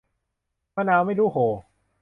[0.75, 1.47] มะนาวไม่รู้โห่